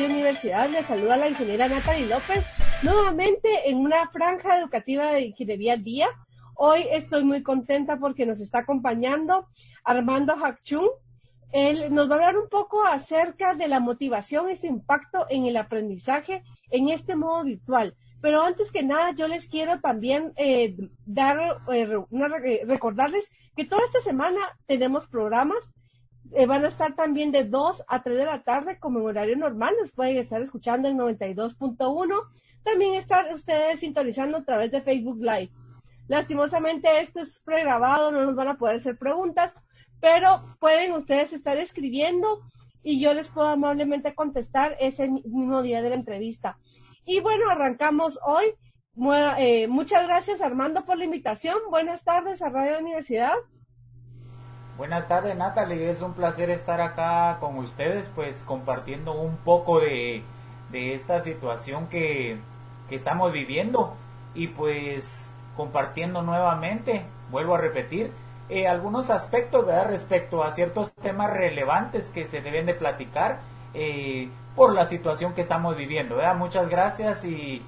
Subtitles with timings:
[0.00, 0.70] Radio Universidad.
[0.70, 2.46] Les saluda la ingeniera Natalie López,
[2.82, 6.08] nuevamente en una franja educativa de Ingeniería Día.
[6.54, 9.48] Hoy estoy muy contenta porque nos está acompañando
[9.84, 10.88] Armando Hakchun.
[11.52, 15.44] Él nos va a hablar un poco acerca de la motivación y su impacto en
[15.44, 17.94] el aprendizaje en este modo virtual.
[18.22, 21.86] Pero antes que nada, yo les quiero también eh, dar, eh,
[22.46, 25.70] eh, recordarles que toda esta semana tenemos programas
[26.32, 29.36] eh, van a estar también de 2 a 3 de la tarde como en horario
[29.36, 29.74] normal.
[29.80, 32.22] Nos pueden estar escuchando en 92.1.
[32.62, 35.50] También están ustedes sintonizando a través de Facebook Live.
[36.08, 39.54] Lastimosamente esto es pregrabado, no nos van a poder hacer preguntas,
[40.00, 42.42] pero pueden ustedes estar escribiendo
[42.82, 46.58] y yo les puedo amablemente contestar ese mismo día de la entrevista.
[47.04, 48.46] Y bueno, arrancamos hoy.
[49.38, 51.56] Eh, muchas gracias Armando por la invitación.
[51.70, 53.34] Buenas tardes a Radio Universidad.
[54.80, 60.22] Buenas tardes Natalie, es un placer estar acá con ustedes, pues compartiendo un poco de,
[60.72, 62.38] esta situación que,
[62.88, 63.94] estamos viviendo
[64.34, 68.10] y pues compartiendo nuevamente, vuelvo a repetir,
[68.48, 69.88] eh, algunos aspectos ¿verdad?
[69.88, 73.40] respecto a ciertos temas relevantes que se deben de platicar
[73.74, 76.16] eh, por la situación que estamos viviendo.
[76.36, 77.62] Muchas gracias y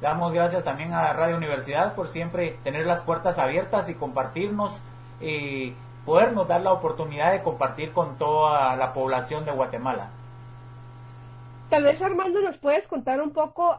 [0.00, 4.80] damos gracias también a Radio Universidad por siempre tener las puertas abiertas y compartirnos.
[5.20, 5.72] Eh,
[6.06, 10.10] podernos dar la oportunidad de compartir con toda la población de Guatemala.
[11.68, 13.76] Tal vez Armando nos puedes contar un poco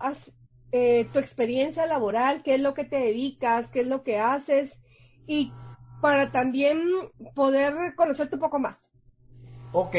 [0.73, 4.81] eh, tu experiencia laboral, qué es lo que te dedicas, qué es lo que haces
[5.25, 5.53] y
[6.01, 6.81] para también
[7.33, 8.77] poder conocerte un poco más.
[9.71, 9.95] Ok,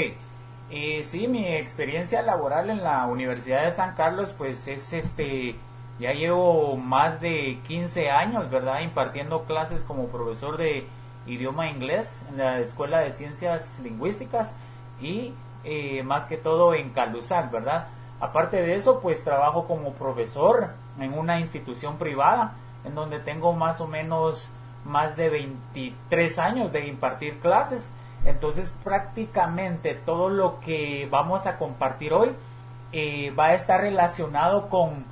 [0.71, 5.57] eh, sí, mi experiencia laboral en la Universidad de San Carlos pues es este,
[5.99, 8.83] ya llevo más de 15 años, ¿verdad?
[8.83, 10.87] Impartiendo clases como profesor de
[11.29, 14.57] idioma inglés en la Escuela de Ciencias Lingüísticas
[15.01, 15.35] y
[15.65, 17.89] eh, más que todo en Calusac, ¿verdad?
[18.21, 23.81] Aparte de eso, pues trabajo como profesor en una institución privada en donde tengo más
[23.81, 24.51] o menos
[24.85, 27.93] más de 23 años de impartir clases.
[28.25, 32.31] Entonces prácticamente todo lo que vamos a compartir hoy
[32.93, 35.05] eh, va a estar relacionado con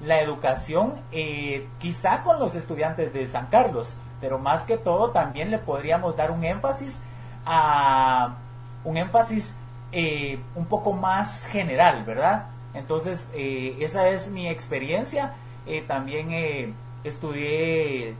[0.00, 5.50] la educación, eh, quizá con los estudiantes de San Carlos, pero más que todo también
[5.50, 7.00] le podríamos dar un énfasis
[7.44, 8.36] a
[8.84, 9.56] un énfasis
[9.92, 12.46] eh, un poco más general, ¿verdad?
[12.74, 15.34] Entonces, eh, esa es mi experiencia.
[15.66, 16.74] Eh, también
[17.04, 18.16] estudié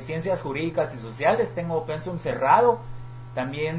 [0.00, 2.80] ciencias jurídicas y sociales, tengo pensum cerrado.
[3.34, 3.78] También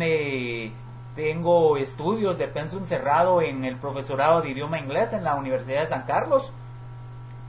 [1.15, 5.87] tengo estudios de pensum cerrado en el profesorado de idioma inglés en la Universidad de
[5.87, 6.51] San Carlos.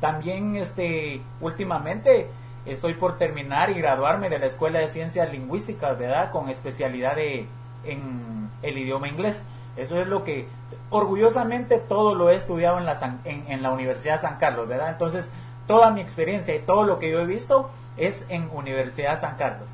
[0.01, 2.29] También, este, últimamente,
[2.67, 6.33] Estoy por terminar y graduarme de la Escuela de Ciencias Lingüísticas, ¿verdad?
[6.33, 7.47] Con especialidad de,
[7.85, 9.45] en el idioma inglés.
[9.77, 10.47] Eso es lo que
[10.91, 14.91] orgullosamente todo lo he estudiado en la, en, la Universidad San Carlos, ¿verdad?
[14.91, 15.31] Entonces,
[15.67, 19.69] toda mi experiencia y todo lo que yo he visto es en Universidad San Carlos.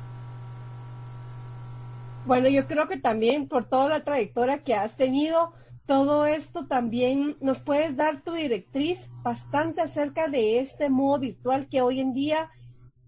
[2.25, 5.53] Bueno, yo creo que también por toda la trayectoria que has tenido,
[5.85, 11.81] todo esto también nos puedes dar tu directriz bastante acerca de este modo virtual que
[11.81, 12.49] hoy en día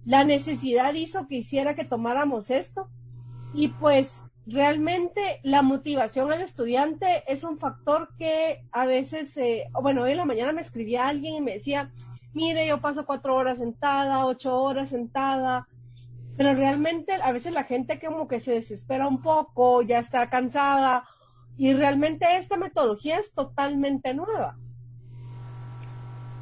[0.05, 2.89] la necesidad hizo que hiciera que tomáramos esto
[3.53, 10.03] y pues realmente la motivación al estudiante es un factor que a veces, eh, bueno,
[10.03, 11.91] hoy en la mañana me escribía alguien y me decía,
[12.33, 15.67] mire, yo paso cuatro horas sentada, ocho horas sentada,
[16.37, 21.05] pero realmente a veces la gente como que se desespera un poco, ya está cansada
[21.57, 24.57] y realmente esta metodología es totalmente nueva.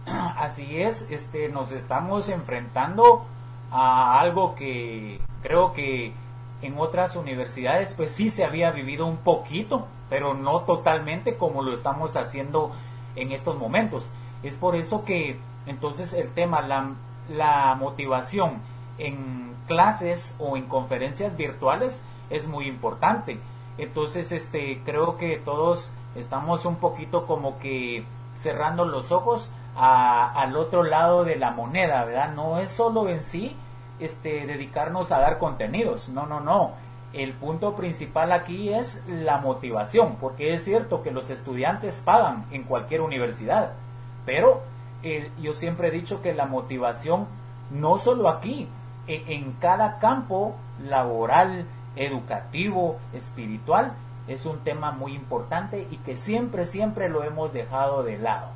[0.06, 3.26] Así es, este, nos estamos enfrentando
[3.74, 6.14] a algo que creo que
[6.62, 11.74] en otras universidades pues sí se había vivido un poquito, pero no totalmente como lo
[11.74, 12.72] estamos haciendo
[13.16, 14.12] en estos momentos.
[14.44, 16.92] Es por eso que entonces el tema, la,
[17.30, 18.62] la motivación
[19.00, 23.40] en clases o en conferencias virtuales es muy importante.
[23.78, 28.06] Entonces, este, creo que todos estamos un poquito como que
[28.36, 32.34] cerrando los ojos al otro lado de la moneda, ¿verdad?
[32.34, 33.56] No es solo en sí
[34.00, 36.72] este, dedicarnos a dar contenidos, no, no, no.
[37.14, 42.64] El punto principal aquí es la motivación, porque es cierto que los estudiantes pagan en
[42.64, 43.74] cualquier universidad,
[44.26, 44.62] pero
[45.04, 47.28] eh, yo siempre he dicho que la motivación
[47.72, 48.68] no solo aquí,
[49.08, 51.66] e, en cada campo laboral,
[51.96, 53.94] educativo, espiritual,
[54.28, 58.48] es un tema muy importante y que siempre, siempre lo hemos dejado de lado.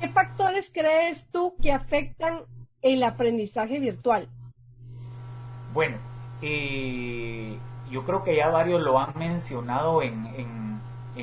[0.00, 2.42] ¿Qué factores crees tú que afectan
[2.82, 4.28] el aprendizaje virtual?
[5.72, 5.96] Bueno,
[6.42, 7.58] eh,
[7.90, 10.36] yo creo que ya varios lo han mencionado en,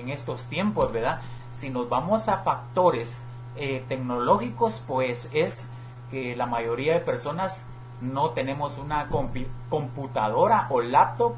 [0.08, 1.22] estos tiempos, ¿verdad?
[1.54, 3.26] Si nos vamos a factores
[3.56, 5.72] eh, tecnológicos, pues es
[6.12, 7.66] que la mayoría de personas
[8.02, 9.08] no tenemos una
[9.70, 11.36] computadora o laptop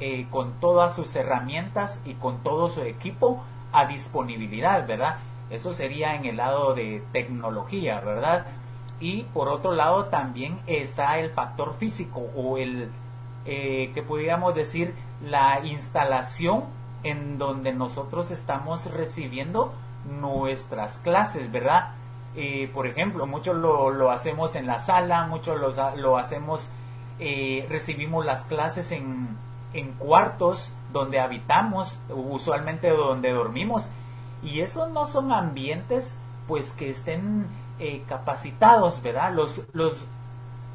[0.00, 3.42] eh, con todas sus herramientas y con todo su equipo
[3.72, 5.18] a disponibilidad, ¿verdad?
[5.50, 8.46] Eso sería en el lado de tecnología, ¿verdad?
[9.00, 12.90] Y por otro lado también está el factor físico o el
[13.44, 16.64] eh, que podríamos decir la instalación
[17.02, 19.72] en donde nosotros estamos recibiendo
[20.20, 21.94] nuestras clases, ¿verdad?
[22.34, 26.68] Eh, por ejemplo, muchos lo, lo, hacemos en la sala, muchos lo, lo hacemos,
[27.18, 29.28] eh, recibimos las clases en,
[29.72, 33.90] en cuartos donde habitamos, usualmente donde dormimos,
[34.42, 37.46] y esos no son ambientes pues que estén
[37.78, 39.32] eh, capacitados, ¿verdad?
[39.32, 39.94] Los, los,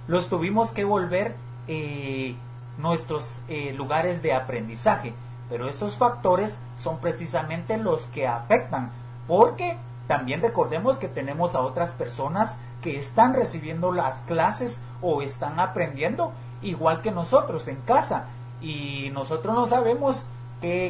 [0.07, 1.35] los tuvimos que volver
[1.67, 2.35] eh,
[2.77, 5.13] nuestros eh, lugares de aprendizaje,
[5.49, 8.91] pero esos factores son precisamente los que afectan,
[9.27, 9.77] porque
[10.07, 16.33] también recordemos que tenemos a otras personas que están recibiendo las clases o están aprendiendo
[16.61, 18.25] igual que nosotros en casa
[18.61, 20.25] y nosotros no sabemos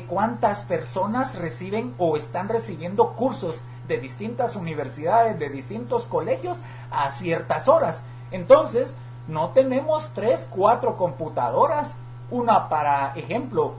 [0.08, 6.62] cuántas personas reciben o están recibiendo cursos de distintas universidades, de distintos colegios
[6.92, 8.04] a ciertas horas.
[8.32, 8.96] Entonces,
[9.28, 11.96] no tenemos tres, cuatro computadoras,
[12.30, 13.74] una para ejemplo,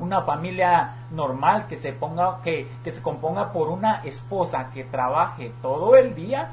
[0.00, 5.52] una familia normal que se ponga, que, que se componga por una esposa que trabaje
[5.62, 6.50] todo el día,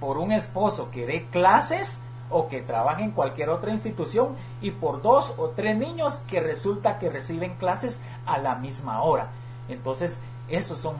[0.00, 2.00] por un esposo que dé clases
[2.32, 6.98] o que trabaje en cualquier otra institución y por dos o tres niños que resulta
[6.98, 9.30] que reciben clases a la misma hora.
[9.68, 10.96] Entonces, esos son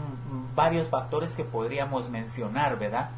[0.55, 3.11] varios factores que podríamos mencionar, ¿verdad?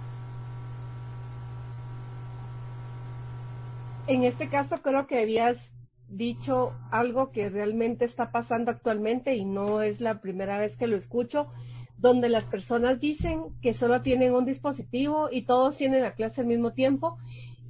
[4.07, 5.73] En este caso creo que habías
[6.09, 10.97] dicho algo que realmente está pasando actualmente y no es la primera vez que lo
[10.97, 11.49] escucho,
[11.97, 16.47] donde las personas dicen que solo tienen un dispositivo y todos tienen la clase al
[16.47, 17.19] mismo tiempo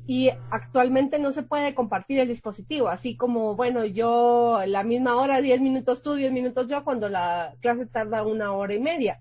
[0.07, 5.41] y actualmente no se puede compartir el dispositivo, así como, bueno, yo la misma hora,
[5.41, 9.21] 10 minutos tú, 10 minutos yo, cuando la clase tarda una hora y media.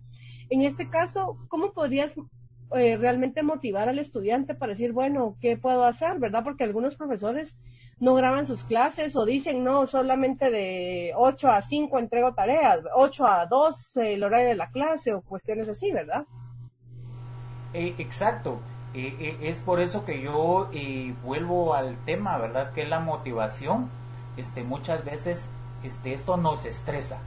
[0.49, 2.15] En este caso, ¿cómo podrías
[2.75, 6.19] eh, realmente motivar al estudiante para decir, bueno, ¿qué puedo hacer?
[6.19, 6.43] ¿Verdad?
[6.43, 7.55] Porque algunos profesores
[7.99, 13.25] no graban sus clases o dicen, no, solamente de 8 a 5 entrego tareas, 8
[13.25, 16.25] a 2 el horario de la clase o cuestiones así, ¿verdad?
[17.73, 18.59] Eh, exacto.
[18.93, 22.73] Eh, eh, es por eso que yo eh, vuelvo al tema, ¿verdad?
[22.73, 23.89] Que la motivación.
[24.37, 25.49] Este, muchas veces
[25.83, 27.19] este, esto nos estresa.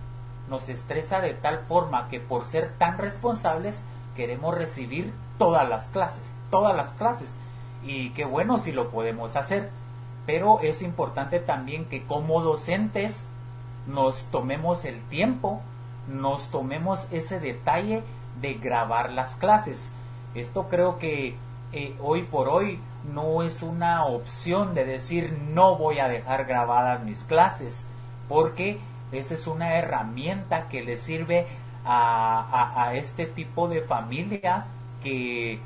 [0.48, 3.82] Nos estresa de tal forma que por ser tan responsables
[4.14, 7.34] queremos recibir todas las clases, todas las clases.
[7.84, 9.70] Y qué bueno si lo podemos hacer.
[10.24, 13.26] Pero es importante también que como docentes
[13.86, 15.60] nos tomemos el tiempo,
[16.08, 18.02] nos tomemos ese detalle
[18.40, 19.90] de grabar las clases.
[20.34, 21.36] Esto creo que
[21.76, 22.80] eh, hoy por hoy
[23.12, 27.84] no es una opción de decir no voy a dejar grabadas mis clases,
[28.30, 28.78] porque
[29.12, 31.46] esa es una herramienta que le sirve
[31.84, 34.70] a, este tipo de familias
[35.02, 35.60] que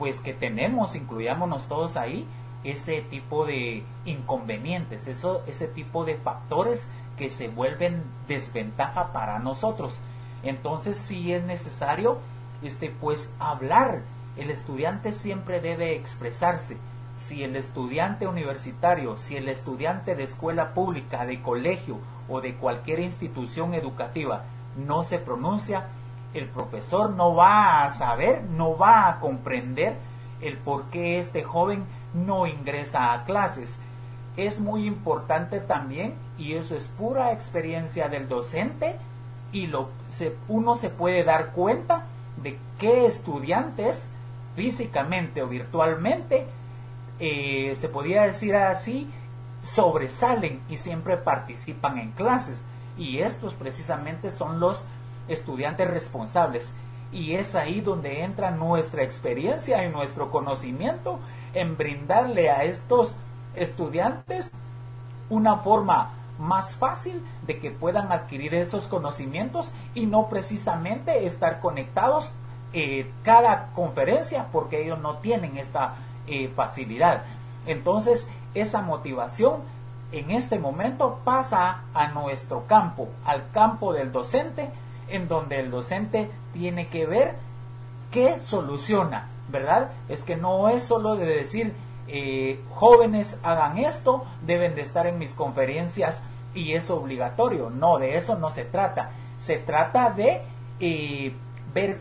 [0.00, 2.26] pues que tenemos, incluyámonos todos ahí,
[2.64, 10.00] ese tipo de inconvenientes, eso, ese tipo de factores que se vuelven desventaja para nosotros.
[10.42, 12.18] Entonces sí es necesario
[12.62, 14.02] este pues hablar
[14.36, 16.76] el estudiante siempre debe expresarse.
[17.18, 21.98] Si el estudiante universitario, si el estudiante de escuela pública, de colegio
[22.28, 24.44] o de cualquier institución educativa
[24.76, 25.88] no se pronuncia,
[26.34, 29.96] el profesor no va a saber, no va a comprender
[30.40, 31.84] el por qué este joven
[32.14, 33.78] no ingresa a clases.
[34.36, 38.96] Es muy importante también, y eso es pura experiencia del docente,
[39.52, 42.06] y lo, se, uno se puede dar cuenta
[42.42, 44.10] de qué estudiantes
[44.54, 46.46] físicamente o virtualmente,
[47.18, 49.08] eh, se podría decir así,
[49.62, 52.62] sobresalen y siempre participan en clases.
[52.98, 54.84] Y estos precisamente son los
[55.28, 56.74] estudiantes responsables.
[57.12, 61.18] Y es ahí donde entra nuestra experiencia y nuestro conocimiento
[61.54, 63.16] en brindarle a estos
[63.54, 64.52] estudiantes
[65.28, 72.30] una forma más fácil de que puedan adquirir esos conocimientos y no precisamente estar conectados
[72.72, 77.24] eh, cada conferencia porque ellos no tienen esta eh, facilidad.
[77.66, 79.60] Entonces, esa motivación
[80.10, 84.70] en este momento pasa a nuestro campo, al campo del docente,
[85.08, 87.34] en donde el docente tiene que ver
[88.10, 89.90] qué soluciona, ¿verdad?
[90.08, 91.74] Es que no es solo de decir,
[92.08, 96.22] eh, jóvenes hagan esto, deben de estar en mis conferencias
[96.54, 97.68] y es obligatorio.
[97.68, 99.10] No, de eso no se trata.
[99.36, 100.42] Se trata de
[101.74, 102.00] ver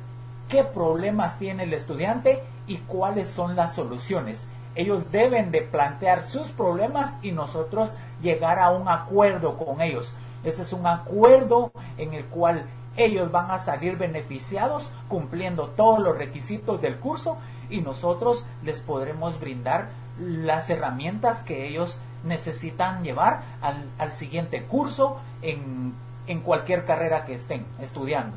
[0.51, 4.49] qué problemas tiene el estudiante y cuáles son las soluciones.
[4.75, 10.13] Ellos deben de plantear sus problemas y nosotros llegar a un acuerdo con ellos.
[10.43, 12.65] Ese es un acuerdo en el cual
[12.97, 17.37] ellos van a salir beneficiados cumpliendo todos los requisitos del curso
[17.69, 19.89] y nosotros les podremos brindar
[20.19, 25.93] las herramientas que ellos necesitan llevar al, siguiente curso en,
[26.27, 28.35] en cualquier carrera que estén estudiando.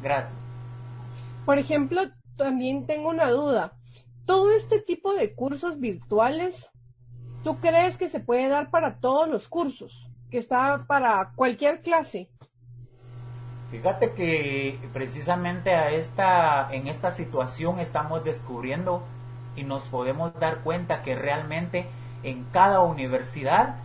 [0.00, 0.45] Gracias.
[1.46, 2.02] Por ejemplo,
[2.36, 3.72] también tengo una duda.
[4.26, 6.68] Todo este tipo de cursos virtuales,
[7.44, 10.10] ¿tú crees que se puede dar para todos los cursos?
[10.28, 12.28] Que está para cualquier clase.
[13.70, 19.04] Fíjate que precisamente a esta, en esta situación estamos descubriendo
[19.54, 21.86] y nos podemos dar cuenta que realmente
[22.24, 23.76] en cada universidad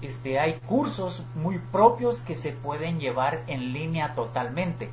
[0.00, 4.88] este, hay cursos muy propios que se pueden llevar en línea totalmente.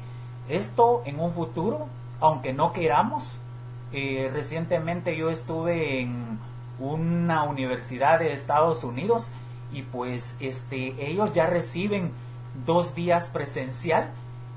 [0.50, 1.88] Esto en un futuro,
[2.20, 3.38] aunque no queramos,
[3.94, 6.40] eh, recientemente yo estuve en
[6.80, 9.32] una universidad de Estados Unidos
[9.72, 12.12] y pues este, ellos ya reciben
[12.66, 14.12] dos días presencial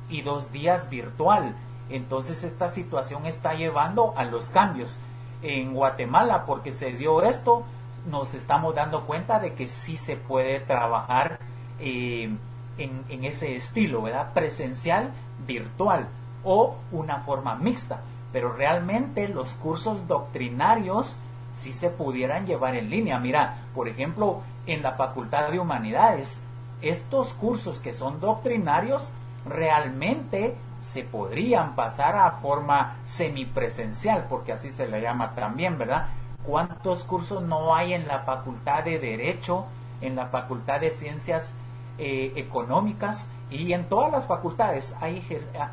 [0.08, 1.54] y dos días virtual.
[1.88, 4.98] Entonces esta situación está llevando a los cambios
[5.42, 7.64] en Guatemala porque se dio esto,
[8.08, 11.38] nos estamos dando cuenta de que sí se puede trabajar
[11.78, 12.30] eh,
[12.78, 14.32] en, ese estilo, ¿verdad?
[14.32, 15.12] Presencial,
[15.46, 16.08] virtual
[16.44, 18.00] o una forma mixta.
[18.32, 21.16] Pero realmente los cursos doctrinarios
[21.54, 23.18] sí se pudieran llevar en línea.
[23.18, 26.42] Mira, por ejemplo, en la Facultad de Humanidades,
[26.80, 29.12] estos cursos que son doctrinarios
[29.46, 36.08] realmente se podrían pasar a forma semipresencial, porque así se le llama también, ¿verdad?
[36.44, 39.66] ¿Cuántos cursos no hay en la Facultad de Derecho,
[40.00, 41.54] en la Facultad de Ciencias
[41.98, 45.22] eh, Económicas y en todas las facultades hay,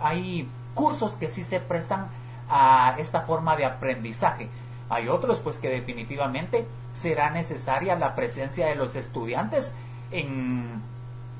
[0.01, 2.07] hay cursos que sí se prestan
[2.47, 4.47] a esta forma de aprendizaje?
[4.89, 9.75] Hay otros pues que definitivamente será necesaria la presencia de los estudiantes
[10.11, 10.81] en,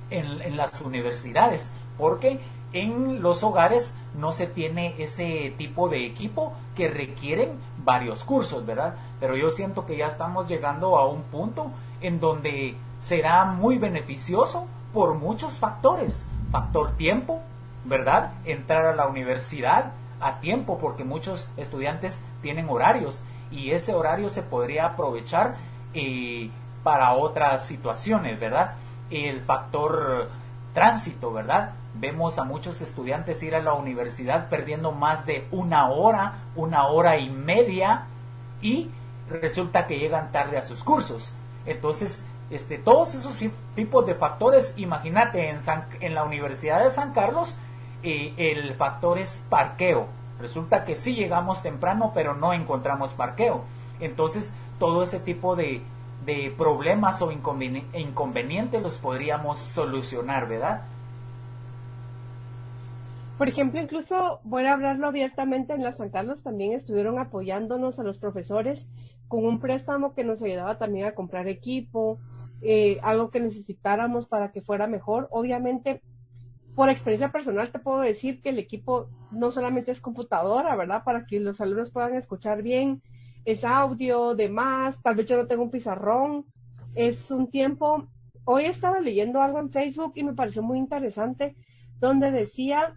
[0.10, 2.42] en, en las universidades, porque
[2.74, 8.96] en los hogares no se tiene ese tipo de equipo que requieren varios cursos, ¿verdad?
[9.20, 14.68] Pero yo siento que ya estamos llegando a un punto en donde será muy beneficioso
[14.94, 16.28] por muchos factores.
[16.52, 17.42] Factor tiempo,
[17.88, 18.34] ¿verdad?
[18.46, 24.44] Entrar a la universidad a tiempo porque muchos estudiantes tienen horarios y ese horario se
[24.44, 25.56] podría aprovechar
[25.94, 26.50] eh,
[26.84, 28.76] para otras situaciones, ¿verdad?
[29.10, 30.30] El factor
[30.74, 31.74] tránsito, ¿verdad?
[31.96, 37.18] Vemos a muchos estudiantes ir a la universidad perdiendo más de una hora, una hora
[37.18, 38.06] y media
[38.62, 38.90] y
[39.30, 41.34] resulta que llegan tarde a sus cursos.
[41.66, 43.42] Entonces, este, todos esos
[43.76, 45.60] tipos de factores, imagínate, en,
[46.00, 47.58] en la Universidad de San Carlos,
[48.04, 50.08] el factor es parqueo.
[50.40, 53.64] Resulta que sí llegamos temprano, pero no encontramos parqueo.
[54.00, 55.82] Entonces, todo ese tipo de,
[56.26, 60.82] de problemas o inconvenientes los podríamos solucionar, ¿verdad?
[63.38, 68.04] Por ejemplo, incluso voy a hablarlo abiertamente, en la San Carlos también estuvieron apoyándonos a
[68.04, 68.90] los profesores
[69.28, 72.20] con un préstamo que nos ayudaba también a comprar equipo,
[72.62, 75.28] eh, algo que necesitáramos para que fuera mejor.
[75.32, 76.02] Obviamente,
[76.78, 81.04] por experiencia personal te puedo decir que el equipo no solamente es computadora, ¿verdad?
[81.04, 83.02] Para que los alumnos puedan escuchar bien,
[83.46, 86.46] es audio, demás, tal vez yo no tengo un pizarrón,
[86.94, 88.08] es un tiempo.
[88.46, 91.56] Hoy estaba leyendo algo en Facebook y me pareció muy interesante,
[92.00, 92.96] donde decía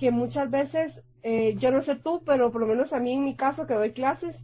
[0.00, 3.22] que muchas veces, eh, yo no sé tú, pero por lo menos a mí en
[3.22, 4.42] mi caso que doy clases,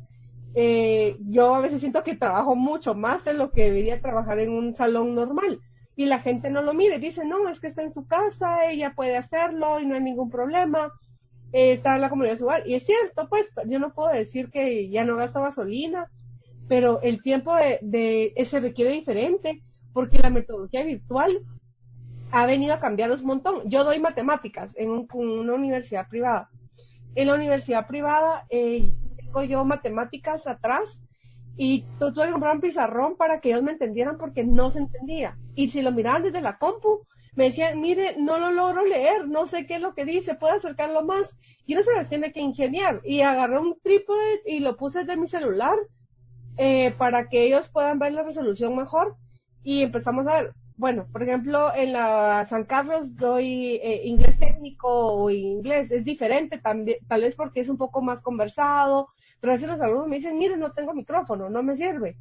[0.55, 4.53] eh, yo a veces siento que trabajo mucho más de lo que debería trabajar en
[4.53, 5.59] un salón normal.
[5.99, 8.93] Y la gente no lo mire, dice, no, es que está en su casa, ella
[8.95, 10.93] puede hacerlo y no hay ningún problema,
[11.53, 12.63] eh, está en la comunidad su.
[12.67, 16.09] Y es cierto, pues yo no puedo decir que ya no gasta gasolina,
[16.69, 19.61] pero el tiempo de, de se requiere diferente,
[19.93, 21.41] porque la metodología virtual
[22.31, 23.69] ha venido a cambiar un montón.
[23.69, 26.49] Yo doy matemáticas en, una universidad privada.
[27.17, 31.01] En la universidad privada eh, tengo yo matemáticas atrás
[31.59, 35.37] y tuve que comprar un pizarrón para que ellos me entendieran porque no se entendía.
[35.57, 39.49] Y si lo miraban desde la compu, me decían, mire, no lo logro leer, no
[39.49, 41.37] sé qué es lo que dice, puede acercarlo más.
[41.67, 43.01] Y no se les tiene que ingeniar.
[43.05, 45.77] Y agarré un trípode y lo puse de mi celular
[46.57, 49.17] eh, para que ellos puedan ver la resolución mejor.
[49.65, 54.89] Y empezamos a ver, bueno, por ejemplo, en la San Carlos doy eh, inglés técnico
[54.89, 59.09] o inglés, es diferente también, tal vez porque es un poco más conversado,
[59.41, 62.17] pero a veces los alumnos me dicen, mire, no tengo micrófono, no me sirve.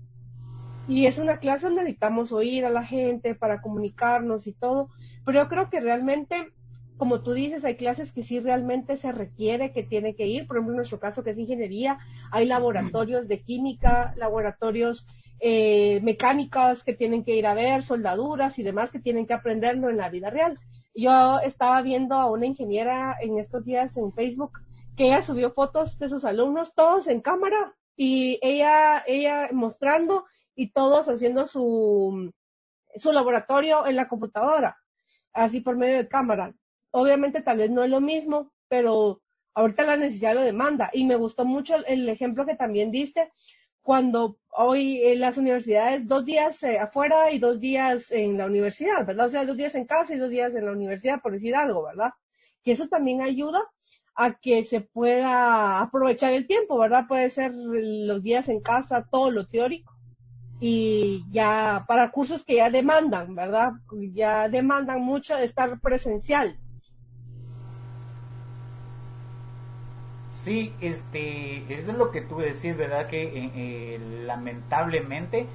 [0.88, 4.90] y es una clase donde necesitamos oír a la gente para comunicarnos y todo,
[5.26, 6.54] pero yo creo que realmente,
[6.96, 10.56] como tú dices, hay clases que sí realmente se requiere que tiene que ir, por
[10.56, 12.00] ejemplo, en nuestro caso que es ingeniería,
[12.32, 15.06] hay laboratorios de química, laboratorios
[15.40, 19.90] eh, mecánicos que tienen que ir a ver, soldaduras y demás que tienen que aprenderlo
[19.90, 20.58] en la vida real.
[20.96, 24.54] Yo estaba viendo a una ingeniera en estos días en Facebook
[24.98, 30.26] que ella subió fotos de sus alumnos, todos en cámara, y ella, ella mostrando
[30.56, 32.34] y todos haciendo su,
[32.96, 34.78] su laboratorio en la computadora,
[35.34, 36.54] así por medio de cámara.
[36.92, 39.22] Obviamente tal vez no es lo mismo, pero
[39.54, 40.90] ahorita la necesidad lo demanda.
[40.92, 43.32] Y me gustó mucho el ejemplo que también diste
[43.84, 49.06] cuando hoy en las universidades dos días eh, afuera y dos días en la universidad,
[49.06, 49.28] ¿verdad?
[49.28, 51.84] O sea, dos días en casa y dos días en la universidad, por decir algo,
[51.84, 52.12] ¿verdad?
[52.64, 53.64] Que eso también ayuda
[54.18, 57.06] a que se pueda aprovechar el tiempo, ¿verdad?
[57.08, 59.98] Puede ser los días en casa, todo lo teórico
[60.60, 63.74] y ya para cursos que ya demandan, ¿verdad?
[64.14, 66.58] Ya demandan mucho de estar presencial.
[70.34, 73.08] Sí, este, eso es lo que que decir, ¿verdad?
[73.08, 75.48] Que eh, eh, lamentablemente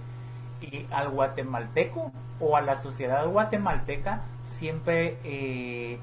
[0.92, 5.98] al guatemalteco o a la sociedad guatemalteca siempre eh,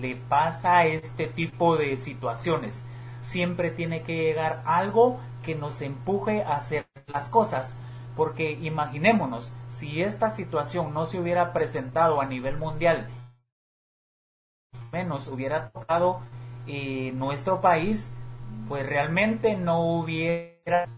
[0.00, 2.86] le pasa este tipo de situaciones.
[3.22, 7.76] Siempre tiene que llegar algo que nos empuje a hacer las cosas.
[8.16, 13.08] Porque imaginémonos, si esta situación no se hubiera presentado a nivel mundial,
[14.92, 16.20] menos hubiera tocado
[16.66, 18.10] eh, nuestro país,
[18.68, 20.88] pues realmente no hubiera,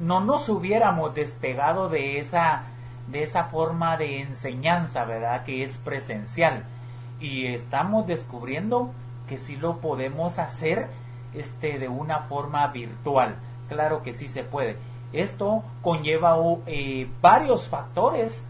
[0.00, 2.64] no nos hubiéramos despegado de esa,
[3.08, 5.44] de esa forma de enseñanza, ¿verdad?
[5.44, 6.64] Que es presencial.
[7.20, 8.90] Y estamos descubriendo
[9.28, 10.88] que sí lo podemos hacer
[11.34, 13.36] este, de una forma virtual.
[13.68, 14.76] Claro que sí se puede.
[15.12, 18.46] Esto conlleva eh, varios factores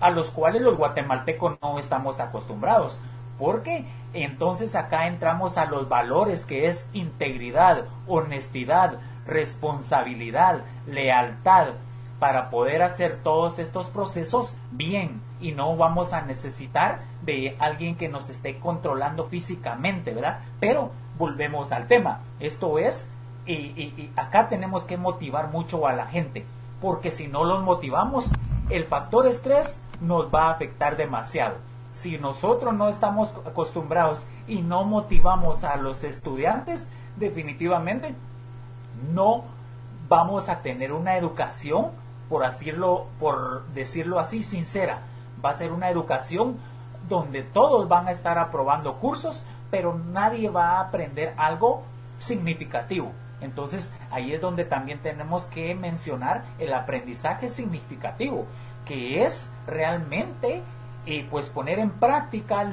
[0.00, 3.00] a los cuales los guatemaltecos no estamos acostumbrados.
[3.38, 11.74] Porque entonces acá entramos a los valores que es integridad, honestidad, responsabilidad, lealtad,
[12.18, 18.08] para poder hacer todos estos procesos bien y no vamos a necesitar de alguien que
[18.08, 20.40] nos esté controlando físicamente, ¿verdad?
[20.58, 22.20] Pero volvemos al tema.
[22.40, 23.10] Esto es
[23.46, 26.44] y, acá tenemos que motivar mucho a la gente,
[26.80, 28.30] porque si no los motivamos,
[28.68, 31.56] el factor estrés nos va a afectar demasiado.
[31.92, 38.14] Si nosotros no estamos acostumbrados y no motivamos a los estudiantes, definitivamente
[39.12, 39.44] no
[40.08, 41.90] vamos a tener una educación,
[42.28, 45.02] por decirlo, por decirlo así, sincera.
[45.44, 46.58] Va a ser una educación
[47.08, 51.82] donde todos van a estar aprobando cursos, pero nadie va a aprender algo
[52.18, 53.12] significativo.
[53.40, 58.46] Entonces ahí es donde también tenemos que mencionar el aprendizaje significativo,
[58.84, 60.62] que es realmente
[61.06, 62.70] eh, pues poner en práctica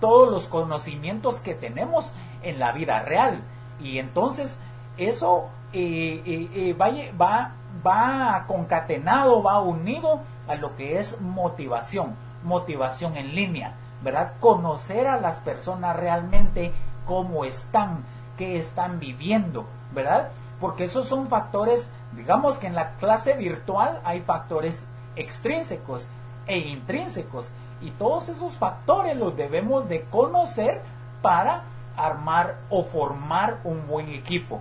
[0.00, 3.42] todos los conocimientos que tenemos en la vida real.
[3.80, 4.60] Y entonces
[4.96, 7.52] eso eh, eh, va, va,
[7.86, 14.34] va concatenado, va unido a lo que es motivación, motivación en línea, ¿verdad?
[14.40, 16.72] Conocer a las personas realmente
[17.06, 18.04] cómo están,
[18.36, 20.30] qué están viviendo, ¿verdad?
[20.60, 26.08] Porque esos son factores, digamos que en la clase virtual hay factores extrínsecos
[26.46, 30.82] e intrínsecos y todos esos factores los debemos de conocer
[31.22, 31.64] para
[31.96, 34.60] armar o formar un buen equipo,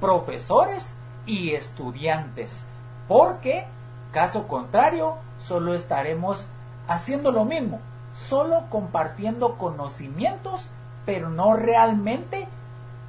[0.00, 2.68] profesores y estudiantes,
[3.08, 3.66] porque
[4.12, 6.48] caso contrario solo estaremos
[6.88, 7.80] haciendo lo mismo,
[8.12, 10.70] solo compartiendo conocimientos,
[11.06, 12.48] pero no realmente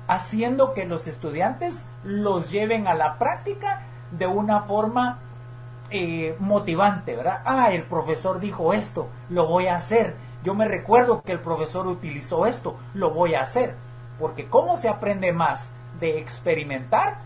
[0.08, 5.19] haciendo que los estudiantes los lleven a la práctica de una forma
[5.89, 7.41] eh, motivante, ¿verdad?
[7.45, 10.15] Ah, el profesor dijo esto, lo voy a hacer.
[10.43, 13.76] Yo me recuerdo que el profesor utilizó esto, lo voy a hacer.
[14.19, 15.73] Porque ¿cómo se aprende más?
[15.99, 17.19] ¿De experimentar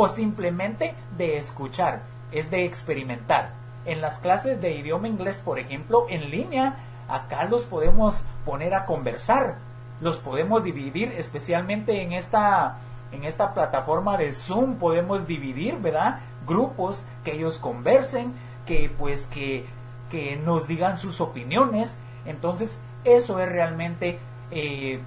[0.00, 2.00] o simplemente de escuchar?
[2.32, 3.50] Es de experimentar.
[3.84, 8.86] En las clases de idioma inglés, por ejemplo, en línea, acá los podemos poner a
[8.86, 9.56] conversar,
[10.00, 12.78] los podemos dividir, especialmente en esta,
[13.12, 16.20] en esta plataforma de Zoom, podemos dividir, ¿verdad?
[16.46, 18.32] Grupos que ellos conversen,
[18.64, 19.66] que pues que,
[20.10, 21.98] que nos digan sus opiniones.
[22.24, 24.18] Entonces, eso es realmente
[24.50, 24.98] eh,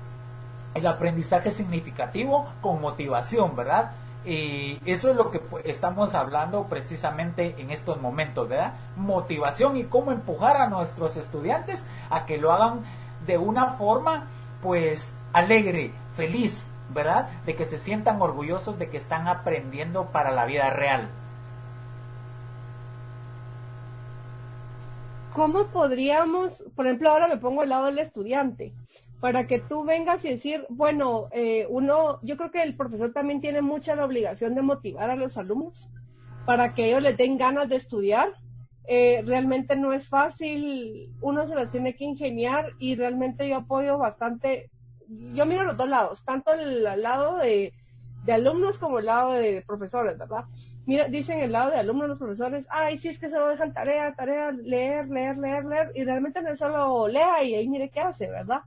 [0.75, 3.93] el aprendizaje significativo con motivación, ¿verdad?
[4.25, 8.73] Y eso es lo que estamos hablando precisamente en estos momentos, ¿verdad?
[8.95, 12.83] Motivación y cómo empujar a nuestros estudiantes a que lo hagan
[13.25, 14.27] de una forma
[14.61, 17.29] pues alegre, feliz, ¿verdad?
[17.45, 21.09] De que se sientan orgullosos de que están aprendiendo para la vida real.
[25.33, 28.73] ¿cómo podríamos, por ejemplo, ahora me pongo al lado del estudiante,
[29.23, 33.39] para que tú vengas y decir, bueno, eh, uno, yo creo que el profesor también
[33.39, 35.89] tiene mucha la obligación de motivar a los alumnos
[36.45, 38.33] para que ellos les den ganas de estudiar.
[38.85, 43.97] Eh, realmente no es fácil, uno se las tiene que ingeniar y realmente yo apoyo
[43.97, 44.69] bastante,
[45.07, 47.71] yo miro los dos lados, tanto el, lado de,
[48.25, 50.43] de alumnos como el lado de profesores, ¿verdad?
[50.85, 54.13] Mira, dicen el lado de alumnos, los profesores, ay, sí, es que solo dejan tarea,
[54.15, 58.01] tarea, leer, leer, leer, leer, y realmente no es solo lea y ahí mire qué
[58.01, 58.63] hace, ¿verdad?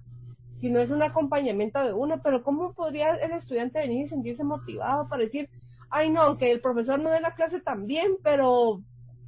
[0.59, 5.09] Sino es un acompañamiento de uno, pero ¿cómo podría el estudiante venir y sentirse motivado
[5.09, 5.51] para decir,
[5.91, 8.81] ay, no, aunque el profesor no dé la clase también, pero,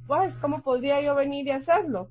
[0.07, 2.09] pues, ¿cómo podría yo venir y hacerlo?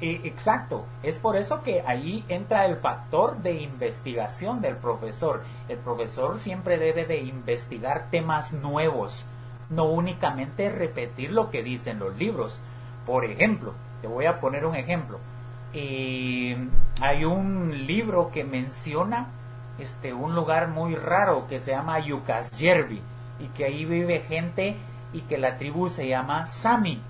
[0.00, 5.42] Eh, exacto, es por eso que ahí entra el factor de investigación del profesor.
[5.68, 9.26] El profesor siempre debe de investigar temas nuevos,
[9.68, 12.62] no únicamente repetir lo que dicen los libros.
[13.04, 15.18] Por ejemplo, te voy a poner un ejemplo.
[15.72, 16.56] Eh,
[17.00, 19.28] hay un libro que menciona
[19.78, 23.00] este, un lugar muy raro que se llama Yerbi
[23.38, 24.76] y que ahí vive gente
[25.12, 27.00] y que la tribu se llama Sami.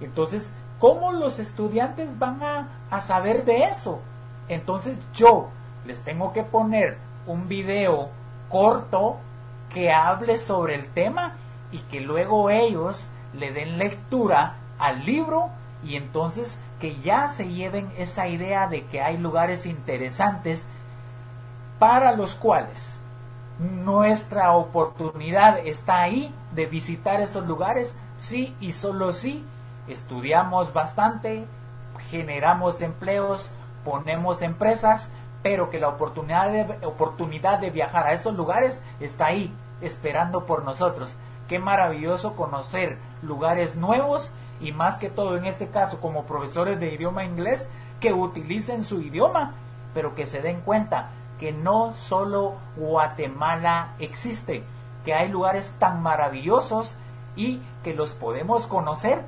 [0.00, 4.00] Entonces, ¿Cómo los estudiantes van a, saber de eso?
[4.48, 5.48] Entonces yo
[5.86, 8.10] les tengo que poner un video
[8.50, 9.16] corto
[9.72, 11.32] que hable sobre el tema
[11.72, 15.48] y que luego ellos le den lectura al libro
[15.82, 20.68] y entonces que ya se lleven esa idea de que hay lugares interesantes
[21.78, 23.00] para los cuales
[23.58, 29.44] nuestra oportunidad está ahí de visitar esos lugares, sí y solo sí
[29.88, 31.46] estudiamos bastante,
[32.10, 33.48] generamos empleos,
[33.84, 35.10] ponemos empresas,
[35.42, 40.64] pero que la oportunidad de, oportunidad de viajar a esos lugares está ahí, esperando por
[40.64, 41.16] nosotros.
[41.48, 46.94] Qué maravilloso conocer lugares nuevos y más que todo en este caso como profesores de
[46.94, 47.68] idioma inglés
[48.00, 49.54] que utilicen su idioma,
[49.94, 54.62] pero que se den cuenta que no solo Guatemala existe,
[55.04, 56.96] que hay lugares tan maravillosos
[57.36, 59.22] y que los podemos conocer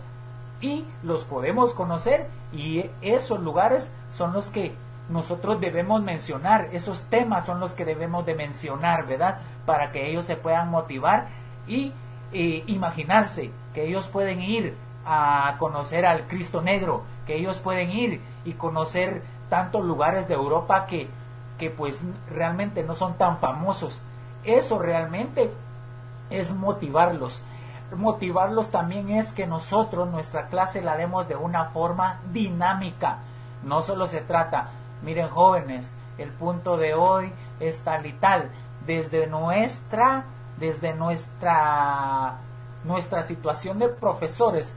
[0.60, 4.74] y los podemos conocer y esos lugares son los que
[5.08, 9.40] nosotros debemos mencionar, esos temas son los que debemos de mencionar, ¿verdad?
[9.64, 11.28] Para que ellos se puedan motivar
[11.66, 11.92] y
[12.32, 18.20] eh, imaginarse que ellos pueden ir a conocer al Cristo Negro, que ellos pueden ir
[18.44, 21.08] y conocer tantos lugares de Europa que,
[21.58, 24.02] que pues realmente no son tan famosos.
[24.44, 25.50] Eso realmente
[26.30, 27.42] es motivarlos
[27.96, 33.18] motivarlos también es que nosotros nuestra clase la demos de una forma dinámica.
[33.62, 34.70] No solo se trata,
[35.02, 38.50] miren jóvenes, el punto de hoy es tal y tal.
[38.86, 40.24] Desde nuestra,
[40.58, 42.38] desde nuestra,
[42.84, 44.76] nuestra situación de profesores,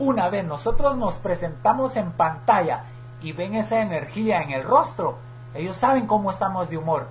[0.00, 2.84] una vez nosotros nos presentamos en pantalla
[3.20, 5.18] y ven esa energía en el rostro,
[5.54, 7.08] ellos saben cómo estamos de humor.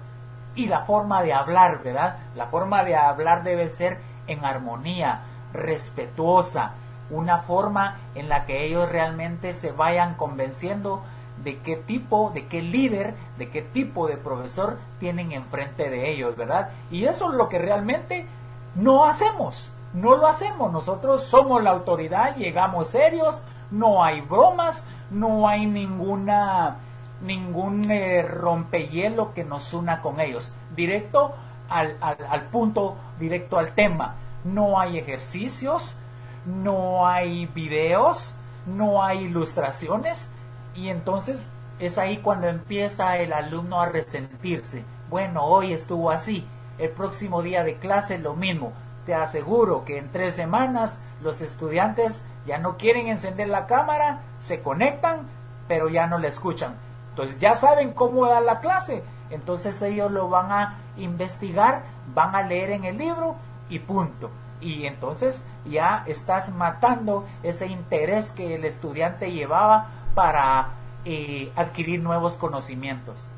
[0.56, 2.18] Y la forma de hablar, ¿verdad?
[2.36, 5.22] La forma de hablar debe ser en armonía,
[5.54, 6.74] respetuosa,
[7.12, 11.04] una forma en la que ellos realmente se vayan convenciendo
[11.44, 16.36] de qué tipo, de qué líder, de qué tipo de profesor tienen enfrente de ellos,
[16.36, 16.72] ¿verdad?
[16.90, 18.26] Y eso es lo que realmente
[18.74, 25.48] no hacemos, no lo hacemos, nosotros somos la autoridad, llegamos serios, no hay bromas, no
[25.48, 26.78] hay ninguna
[27.22, 31.34] ningún eh, rompehielo que nos una con ellos, directo
[31.70, 34.16] al, al punto, directo al tema.
[34.46, 35.98] No hay ejercicios,
[36.46, 38.34] no hay videos,
[38.66, 40.32] no hay ilustraciones.
[40.76, 44.84] Y entonces es ahí cuando empieza el alumno a resentirse.
[45.10, 46.48] Bueno, hoy estuvo así,
[46.78, 48.72] el próximo día de clase lo mismo.
[49.06, 54.62] Te aseguro que en tres semanas los estudiantes ya no quieren encender la cámara, se
[54.62, 55.28] conectan,
[55.68, 56.76] pero ya no le escuchan.
[57.10, 61.84] Entonces ya saben cómo da la clase, entonces ellos lo van a investigar,
[62.14, 63.36] van a leer en el libro
[63.70, 64.30] y punto.
[64.62, 70.70] Y entonces ya estás matando ese interés que el estudiante llevaba para
[71.06, 73.30] eh, adquirir nuevos conocimientos.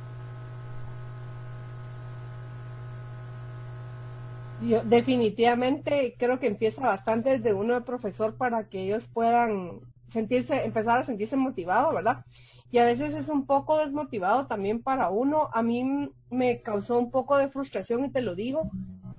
[4.62, 10.64] Yo definitivamente creo que empieza bastante desde uno de profesor para que ellos puedan sentirse,
[10.64, 12.26] empezar a sentirse motivados, ¿verdad?
[12.72, 15.50] Y a veces es un poco desmotivado también para uno.
[15.54, 18.70] A mí me causó un poco de frustración y te lo digo,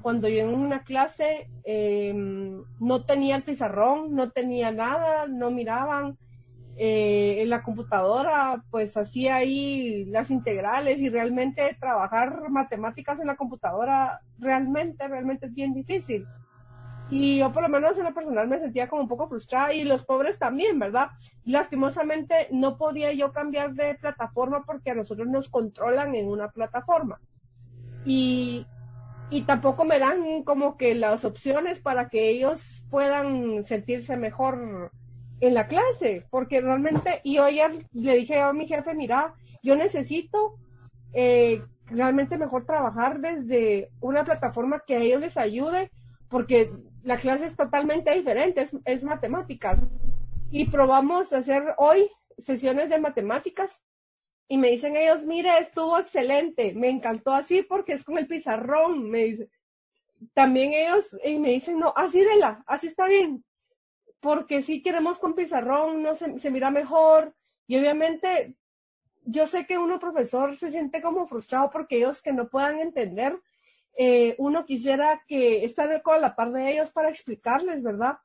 [0.00, 6.16] cuando yo en una clase em, no tenía el pizarrón, no tenía nada, no miraban.
[6.76, 13.36] Eh, en la computadora, pues hacía ahí las integrales y realmente trabajar matemáticas en la
[13.36, 16.26] computadora realmente, realmente es bien difícil.
[17.10, 19.84] Y yo por lo menos en lo personal me sentía como un poco frustrada y
[19.84, 21.10] los pobres también, ¿verdad?
[21.44, 27.20] Lastimosamente no podía yo cambiar de plataforma porque a nosotros nos controlan en una plataforma.
[28.06, 28.66] Y,
[29.30, 34.90] y tampoco me dan como que las opciones para que ellos puedan sentirse mejor
[35.42, 37.58] en la clase, porque realmente, y hoy
[37.92, 40.54] le dije a mi jefe, mira, yo necesito
[41.12, 45.90] eh, realmente mejor trabajar desde una plataforma que a ellos les ayude,
[46.28, 49.80] porque la clase es totalmente diferente, es, matemáticas.
[50.52, 53.80] Y probamos hacer hoy sesiones de matemáticas
[54.46, 59.10] y me dicen ellos, mire, estuvo excelente, me encantó así porque es con el pizarrón,
[59.10, 59.48] me dice.
[60.34, 63.44] También ellos y me dicen, no, así de la, así está bien,
[64.22, 67.34] porque si queremos con pizarrón, no se, mira mejor
[67.66, 68.54] y obviamente
[69.24, 73.36] yo sé que uno profesor se siente como frustrado porque ellos que no puedan entender,
[73.98, 78.18] eh, uno quisiera que estar con la par de ellos para explicarles, ¿verdad?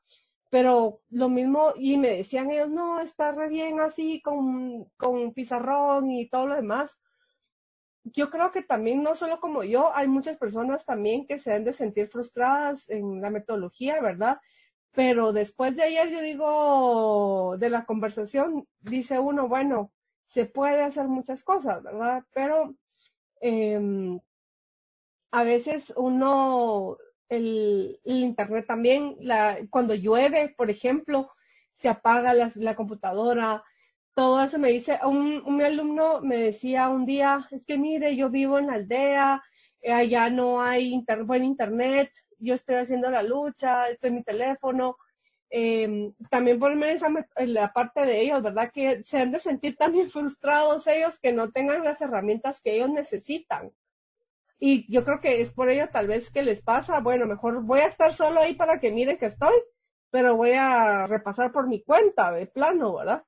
[0.50, 6.28] Pero lo mismo, y me decían ellos, no, está bien así con, con pizarrón y
[6.28, 6.96] todo lo demás.
[8.04, 11.64] Yo creo que también, no solo como yo, hay muchas personas también que se han
[11.64, 14.40] de sentir frustradas en la metodología, ¿verdad?
[14.92, 19.92] Pero después de ayer, yo digo, de la conversación, dice uno, bueno,
[20.26, 22.24] se puede hacer muchas cosas, ¿verdad?
[22.32, 22.74] Pero
[23.40, 24.20] em,
[25.30, 26.96] a veces uno,
[27.28, 31.30] el, internet también, la, cuando llueve, por ejemplo,
[31.72, 33.62] se apaga la, computadora,
[34.14, 38.30] todo eso me dice, un, un, alumno me decía un día, es que mire, yo
[38.30, 39.42] vivo en la aldea,
[39.80, 44.96] eh, allá no hay buen internet, yo estoy haciendo la lucha, estoy en mi teléfono,
[45.50, 48.70] eh, también ponerme esa, la parte de ellos, ¿verdad?
[48.72, 52.90] Que se han de sentir también frustrados ellos que no tengan las herramientas que ellos
[52.90, 53.72] necesitan.
[54.60, 57.80] Y yo creo que es por ello tal vez que les pasa, bueno, mejor voy
[57.80, 59.54] a estar solo ahí para que miren que estoy,
[60.10, 63.24] pero voy a repasar por mi cuenta de plano, ¿verdad?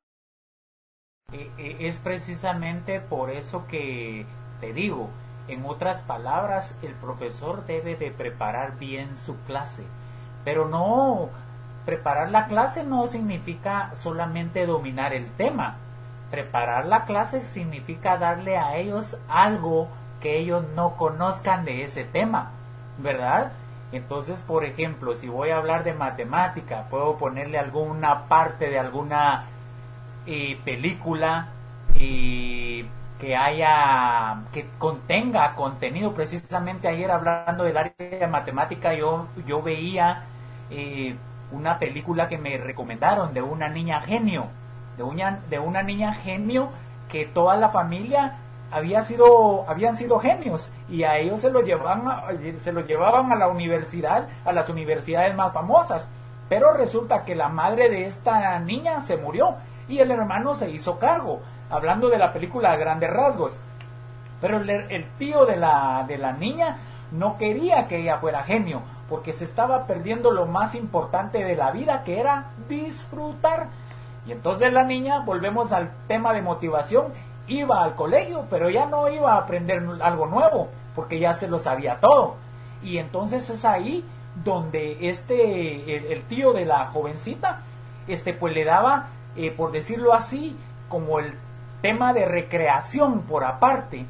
[1.33, 4.27] E, e, es precisamente por eso que
[4.61, 5.09] te digo,
[5.53, 9.85] en otras palabras, el profesor debe de preparar bien su clase,
[10.45, 11.29] pero no
[11.85, 15.77] preparar la clase no significa solamente dominar el tema.
[16.31, 19.89] Preparar la clase significa darle a ellos algo
[20.21, 22.51] que ellos no conozcan de ese tema,
[22.99, 23.53] ¿verdad?
[23.93, 29.47] Entonces, por ejemplo, si voy a hablar de matemática, puedo ponerle alguna parte de alguna
[30.27, 31.49] eh, película
[31.97, 32.85] y
[33.21, 36.15] que haya, que contenga contenido.
[36.15, 40.25] Precisamente ayer hablando del área de matemática, yo, yo veía
[40.71, 41.15] eh,
[41.53, 44.47] una película que me recomendaron de una niña genio,
[44.97, 46.71] de una, de una niña genio
[47.09, 48.39] que toda la familia
[48.71, 52.05] había sido, habían sido genios y a ellos se lo llevaban
[52.59, 56.09] se lo llevaban a la universidad, a las universidades más famosas.
[56.49, 59.57] Pero resulta que la madre de esta niña se murió
[59.89, 63.57] y el hermano se hizo cargo, hablando de la película Grandes Rasgos.
[64.41, 66.79] Pero el, el tío de la, de la niña
[67.13, 71.71] no quería que ella fuera genio, porque se estaba perdiendo lo más importante de la
[71.71, 73.69] vida, que era disfrutar.
[74.27, 77.13] Y entonces la niña, volvemos al tema de motivación,
[77.49, 81.59] iba al colegio, pero ya no iba a aprender algo nuevo, porque ya se lo
[81.59, 82.37] sabía todo.
[82.83, 84.05] Y entonces es ahí
[84.45, 87.61] donde este, el, tío de la jovencita,
[88.07, 90.57] este, pues le daba, eh, por decirlo así,
[90.89, 91.35] como el
[91.81, 94.07] tema de recreación por aparte,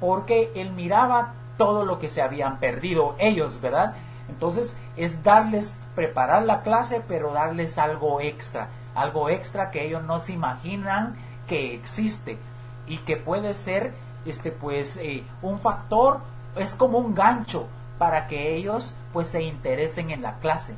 [0.00, 3.94] porque él miraba todo lo que se habían perdido ellos, ¿verdad?
[4.28, 10.18] Entonces es darles, preparar la clase, pero darles algo extra, algo extra que ellos no
[10.18, 12.38] se imaginan que existe
[12.86, 16.20] y que puede ser, este, pues, eh, un factor,
[16.56, 20.76] es como un gancho para que ellos, pues, se interesen en la clase.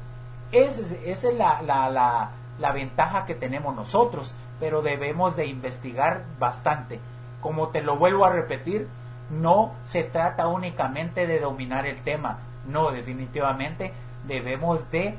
[0.53, 7.01] Esa es, la, la, la, la ventaja que tenemos nosotros, pero debemos de investigar bastante.
[7.41, 8.89] Como te lo vuelvo a repetir,
[9.31, 13.93] no se trata únicamente de dominar el tema, no, definitivamente
[14.27, 15.17] debemos de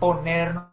[0.00, 0.68] ponernos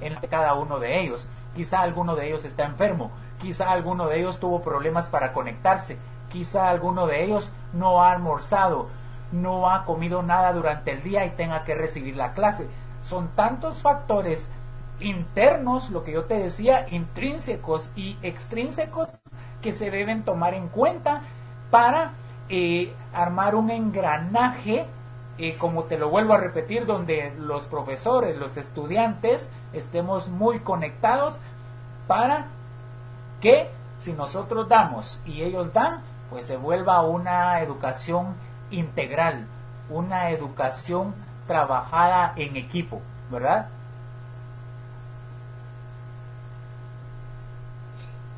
[0.00, 1.28] en cada uno de ellos.
[1.54, 6.68] Quizá alguno de ellos está enfermo, quizá alguno de ellos tuvo problemas para conectarse, quizá
[6.68, 8.88] alguno de ellos no ha almorzado,
[9.32, 12.68] no ha comido nada durante el día y tenga que recibir la clase.
[13.02, 14.52] Son tantos factores
[15.00, 19.08] internos, lo que yo te decía, intrínsecos y extrínsecos
[19.62, 21.22] que se deben tomar en cuenta
[21.70, 22.12] para
[22.48, 24.86] eh, armar un engranaje,
[25.38, 31.40] eh, como te lo vuelvo a repetir, donde los profesores, los estudiantes estemos muy conectados
[32.06, 32.46] para
[33.40, 38.34] que si nosotros damos y ellos dan, pues se vuelva una educación
[38.70, 39.46] integral,
[39.90, 41.14] una educación
[41.46, 43.68] trabajada en equipo, ¿verdad?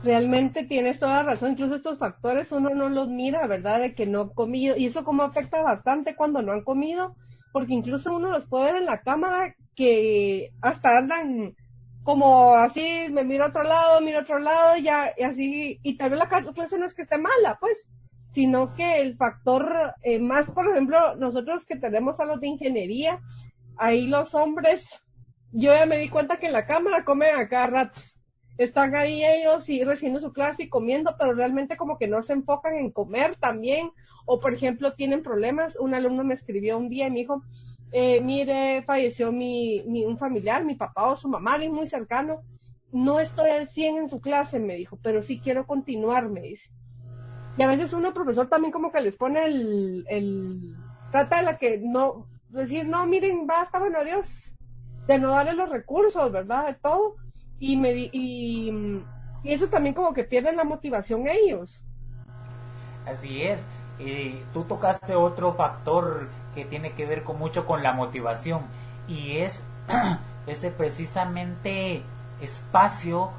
[0.03, 3.81] Realmente tienes toda la razón, incluso estos factores uno no los mira, ¿verdad?
[3.81, 7.17] De que no han comido, y eso como afecta bastante cuando no han comido,
[7.53, 11.55] porque incluso uno los puede ver en la cámara que hasta andan
[12.03, 15.97] como así, me miro a otro lado, miro a otro lado, ya, y así, y
[15.99, 17.87] tal vez la clase no es que esté mala, pues,
[18.33, 23.21] sino que el factor eh, más, por ejemplo, nosotros que tenemos a los de ingeniería,
[23.77, 25.03] ahí los hombres,
[25.53, 28.01] yo ya me di cuenta que en la cámara comen a cada rato.
[28.61, 32.35] Están ahí ellos y recibiendo su clase y comiendo, pero realmente como que no se
[32.35, 33.90] enfocan en comer también,
[34.27, 35.77] o por ejemplo tienen problemas.
[35.81, 37.42] Un alumno me escribió un día y me dijo,
[37.90, 42.42] eh, mire, falleció mi, mi, un familiar, mi papá o su mamá, alguien muy cercano.
[42.92, 46.70] No estoy al 100 en su clase, me dijo, pero sí quiero continuar, me dice.
[47.57, 50.77] Y a veces uno profesor también como que les pone el, el
[51.11, 54.55] trata de la que no, decir, no, miren, basta, bueno, adiós,
[55.07, 56.66] de no darle los recursos, ¿verdad?
[56.66, 57.16] De todo.
[57.61, 58.73] Y, me, y,
[59.44, 61.85] y eso también como que pierden la motivación ellos.
[63.07, 63.66] Así es.
[63.99, 68.62] y tú tocaste otro factor que tiene que ver con mucho con la motivación
[69.07, 69.64] y es
[70.46, 72.03] ese precisamente
[72.40, 73.31] espacio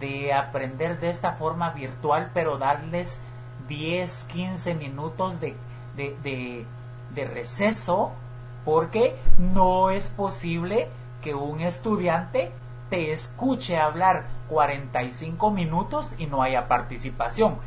[0.00, 3.20] de aprender de esta forma virtual, pero darles
[3.68, 5.56] 10, 15 minutos de,
[5.96, 6.66] de,
[7.14, 8.12] de, receso,
[8.64, 10.88] porque no es posible
[11.22, 12.50] que un estudiante
[13.00, 17.58] escuche hablar 45 minutos y no haya participación.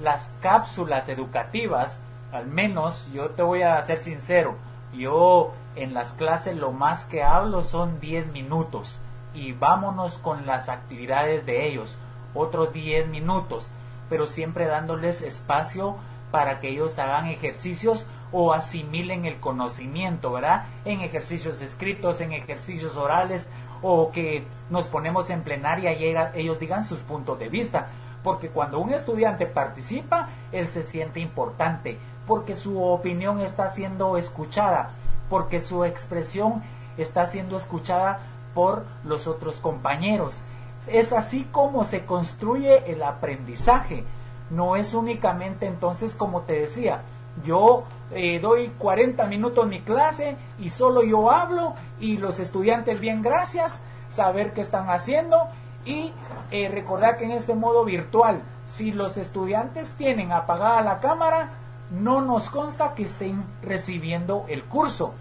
[0.00, 2.00] Las cápsulas educativas,
[2.32, 4.56] al menos yo te voy a ser sincero,
[4.92, 9.00] yo en las clases lo más que hablo son 10 minutos
[9.34, 11.98] y vámonos con las actividades de ellos,
[12.34, 13.70] otros 10 minutos
[14.12, 15.96] pero siempre dándoles espacio
[16.30, 20.66] para que ellos hagan ejercicios o asimilen el conocimiento, ¿verdad?
[20.84, 23.48] En ejercicios escritos, en ejercicios orales,
[23.82, 27.88] o que nos ponemos en plenaria y ellos digan sus puntos de vista.
[28.22, 34.92] Porque cuando un estudiante participa, él se siente importante, porque su opinión está siendo escuchada,
[35.28, 36.62] porque su expresión
[36.96, 38.20] está siendo escuchada
[38.54, 40.44] por los otros compañeros.
[40.86, 44.04] Es así como se construye el aprendizaje.
[44.50, 47.02] No es únicamente entonces como te decía,
[47.44, 53.22] yo eh, doy 40 minutos mi clase y solo yo hablo y los estudiantes bien
[53.22, 55.48] gracias, saber qué están haciendo
[55.84, 56.12] y
[56.50, 61.50] eh, recordar que en este modo virtual, si los estudiantes tienen apagada la cámara,
[61.90, 65.14] no nos consta que estén recibiendo el curso.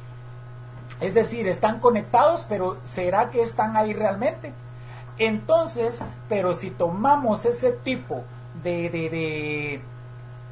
[0.99, 4.53] Es decir, están conectados, pero ¿será que están ahí realmente?
[5.17, 8.23] Entonces, pero si tomamos ese tipo
[8.63, 9.81] de, de,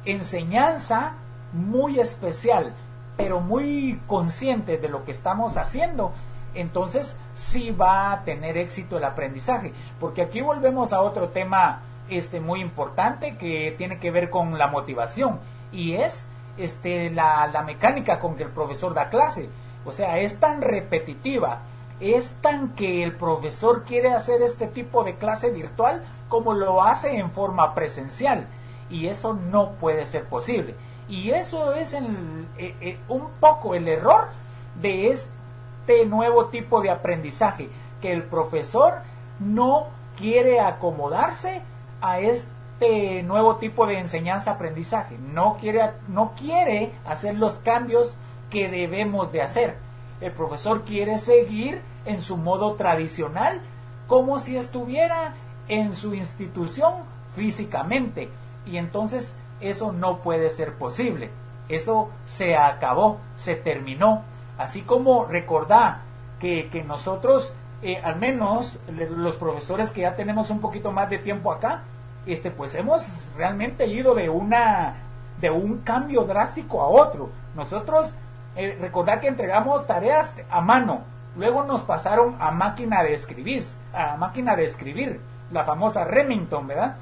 [0.04, 1.14] enseñanza
[1.52, 2.74] muy especial,
[3.16, 6.12] pero muy consciente de lo que estamos haciendo,
[6.54, 9.72] entonces sí va a tener éxito el aprendizaje.
[9.98, 14.68] Porque aquí volvemos a otro tema este, muy importante que tiene que ver con la
[14.68, 15.38] motivación
[15.72, 19.48] y es este, la, la mecánica con que el profesor da clase.
[19.84, 21.62] O sea, es tan repetitiva
[22.00, 27.16] es tan que el profesor quiere hacer este tipo de clase virtual como lo hace
[27.16, 28.46] en forma presencial
[28.88, 30.74] y eso no puede ser posible
[31.10, 32.00] y eso es eh,
[32.58, 34.28] eh, un poco el error
[34.80, 37.68] de este nuevo tipo de aprendizaje
[38.00, 38.94] que el profesor
[39.38, 41.60] no quiere acomodarse
[42.00, 48.16] a este nuevo tipo de enseñanza aprendizaje no quiere no quiere hacer los cambios
[48.48, 53.60] que debemos de hacer el profesor quiere seguir en su modo tradicional,
[54.06, 55.34] como si estuviera
[55.68, 56.94] en su institución
[57.34, 58.28] físicamente.
[58.66, 61.30] Y entonces eso no puede ser posible.
[61.68, 64.22] Eso se acabó, se terminó.
[64.58, 66.00] Así como recordar
[66.38, 71.18] que, que nosotros, eh, al menos los profesores que ya tenemos un poquito más de
[71.18, 71.82] tiempo acá,
[72.26, 75.06] este, pues hemos realmente ido de una
[75.40, 77.30] de un cambio drástico a otro.
[77.54, 78.14] Nosotros
[78.56, 81.02] eh, recordar que entregamos tareas a mano,
[81.36, 83.62] luego nos pasaron a máquina de escribir,
[83.94, 85.20] a máquina de escribir,
[85.50, 86.96] la famosa Remington, ¿verdad?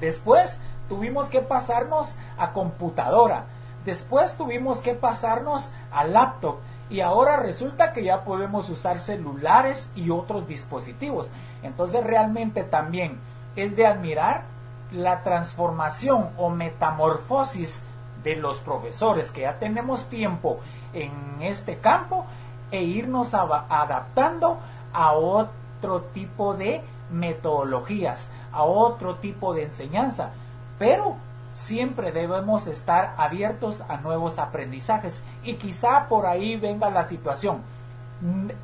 [0.00, 3.46] Después tuvimos que pasarnos a computadora,
[3.84, 6.56] después tuvimos que pasarnos a laptop
[6.90, 11.30] y ahora resulta que ya podemos usar celulares y otros dispositivos.
[11.62, 13.18] Entonces realmente también
[13.56, 14.44] es de admirar
[14.92, 17.82] la transformación o metamorfosis
[18.22, 20.60] de los profesores que ya tenemos tiempo
[20.92, 21.10] en
[21.40, 22.26] este campo
[22.70, 24.58] e irnos adaptando
[24.92, 30.30] a otro tipo de metodologías, a otro tipo de enseñanza.
[30.78, 31.16] Pero
[31.54, 37.62] siempre debemos estar abiertos a nuevos aprendizajes y quizá por ahí venga la situación.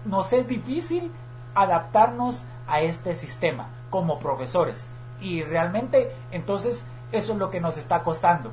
[0.04, 1.10] Nos es difícil
[1.54, 4.90] adaptarnos a este sistema como profesores
[5.20, 8.52] y realmente entonces eso es lo que nos está costando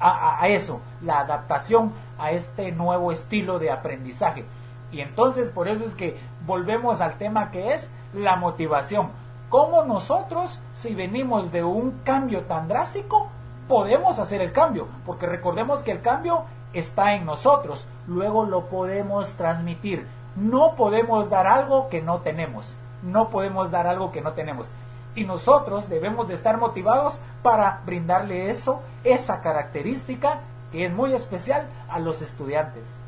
[0.00, 4.44] a, a eso, la adaptación a este nuevo estilo de aprendizaje.
[4.90, 9.10] Y entonces por eso es que volvemos al tema que es la motivación.
[9.48, 13.28] ¿Cómo nosotros, si venimos de un cambio tan drástico,
[13.66, 14.88] podemos hacer el cambio?
[15.06, 16.44] Porque recordemos que el cambio
[16.74, 20.06] está en nosotros, luego lo podemos transmitir.
[20.36, 22.76] No podemos dar algo que no tenemos.
[23.02, 24.70] No podemos dar algo que no tenemos.
[25.14, 30.40] Y nosotros debemos de estar motivados para brindarle eso, esa característica
[30.70, 32.98] que es muy especial a los estudiantes.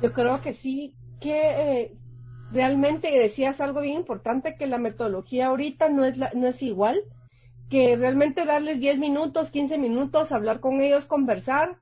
[0.00, 1.99] Yo creo que sí, que eh,
[2.52, 7.02] realmente decías algo bien importante, que la metodología ahorita no es, no es igual,
[7.68, 11.78] que realmente darles 10 minutos, 15 minutos, hablar con ellos, conversar.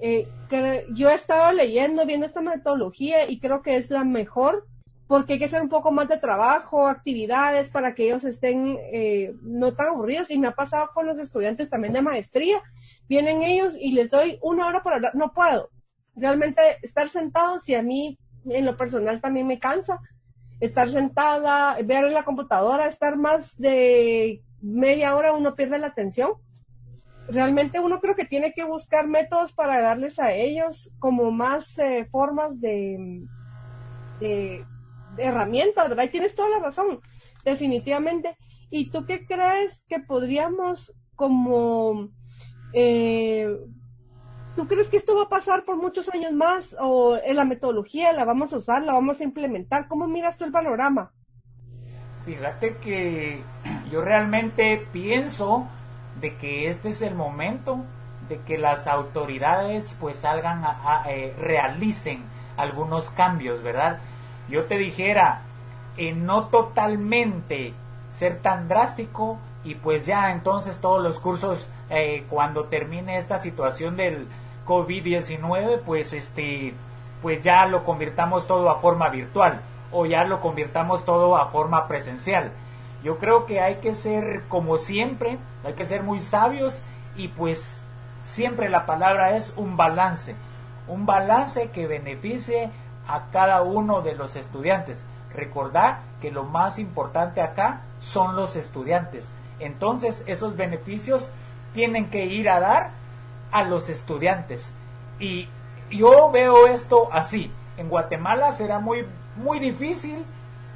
[0.00, 4.64] Eh, que yo he estado leyendo, viendo esta metodología y creo que es la mejor
[5.08, 9.34] porque hay que hacer un poco más de trabajo, actividades para que ellos estén eh,
[9.40, 10.30] no tan aburridos.
[10.30, 12.62] Y me ha pasado con los estudiantes también de maestría.
[13.08, 15.14] Vienen ellos y les doy una hora para hablar.
[15.14, 15.70] No puedo.
[16.14, 18.18] Realmente estar sentados y a mí
[18.50, 20.00] en lo personal también me cansa.
[20.60, 26.32] Estar sentada, ver en la computadora, estar más de media hora uno pierde la atención.
[27.28, 32.08] Realmente uno creo que tiene que buscar métodos para darles a ellos como más eh,
[32.10, 33.24] formas de,
[34.18, 34.64] de
[35.18, 36.04] herramientas, ¿verdad?
[36.04, 37.00] Y tienes toda la razón,
[37.44, 38.36] definitivamente.
[38.70, 42.10] ¿Y tú qué crees que podríamos como...
[42.72, 43.27] Eh,
[44.58, 48.12] ¿Tú crees que esto va a pasar por muchos años más o en la metodología
[48.12, 49.86] la vamos a usar, la vamos a implementar?
[49.86, 51.12] ¿Cómo miras tú el panorama?
[52.24, 53.40] Fíjate que
[53.92, 55.68] yo realmente pienso
[56.20, 57.84] de que este es el momento
[58.28, 62.24] de que las autoridades pues salgan a, eh, realicen
[62.56, 64.00] algunos cambios, ¿verdad?
[64.48, 65.42] yo te dijera,
[65.96, 67.74] eh, no totalmente
[68.10, 73.96] ser tan drástico y pues ya entonces todos los cursos eh, cuando termine esta situación
[73.96, 74.26] del
[74.68, 76.74] COVID-19 pues este
[77.22, 79.60] pues ya lo convirtamos todo a forma virtual
[79.90, 82.52] o ya lo convirtamos todo a forma presencial.
[83.02, 86.82] Yo creo que hay que ser como siempre, hay que ser muy sabios
[87.16, 87.82] y pues
[88.24, 90.36] siempre la palabra es un balance,
[90.86, 92.70] un balance que beneficie
[93.06, 95.06] a cada uno de los estudiantes.
[95.34, 99.32] Recordar que lo más importante acá son los estudiantes.
[99.60, 101.30] Entonces esos beneficios
[101.72, 102.90] tienen que ir a dar
[103.50, 104.74] a los estudiantes.
[105.18, 105.48] Y
[105.90, 107.50] yo veo esto así.
[107.76, 110.24] En Guatemala será muy, muy difícil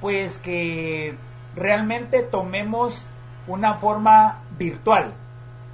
[0.00, 1.14] pues que
[1.54, 3.06] realmente tomemos
[3.46, 5.12] una forma virtual.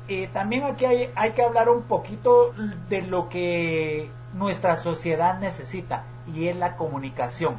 [0.09, 2.55] Eh, también aquí hay, hay que hablar un poquito
[2.89, 7.57] de lo que nuestra sociedad necesita y es la comunicación.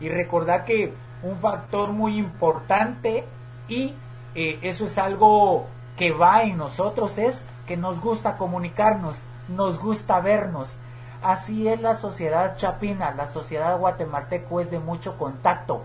[0.00, 3.24] Y recordar que un factor muy importante
[3.68, 3.94] y
[4.34, 5.66] eh, eso es algo
[5.96, 10.80] que va en nosotros es que nos gusta comunicarnos, nos gusta vernos.
[11.22, 15.82] Así es la sociedad chapina, la sociedad guatemalteco es de mucho contacto.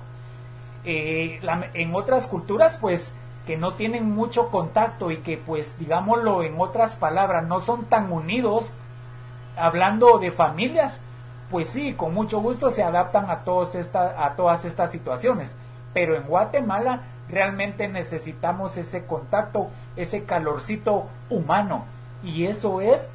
[0.85, 1.41] Eh,
[1.73, 3.13] en otras culturas, pues,
[3.45, 8.11] que no tienen mucho contacto y que, pues, digámoslo en otras palabras, no son tan
[8.11, 8.73] unidos,
[9.57, 11.01] hablando de familias,
[11.51, 15.57] pues sí, con mucho gusto se adaptan a, todos a todas estas situaciones.
[15.93, 21.85] Pero en Guatemala realmente necesitamos ese contacto, ese calorcito humano.
[22.23, 23.09] Y eso es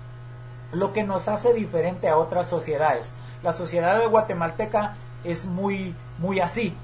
[0.72, 3.14] lo que nos hace diferente a otras sociedades.
[3.42, 6.74] La sociedad de guatemalteca es muy, muy así,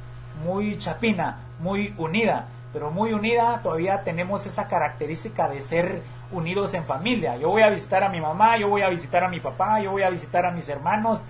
[0.45, 6.03] muy chapina, muy unida, pero muy unida todavía tenemos esa característica de ser
[6.33, 7.37] unidos en familia.
[7.37, 9.93] Yo voy a visitar a mi mamá, yo voy a visitar a mi papá, yo
[9.93, 11.25] voy a visitar a mis hermanos,